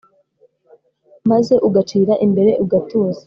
maze 1.29 1.53
ugacira 1.67 2.13
imbere 2.25 2.51
ugatuza 2.63 3.19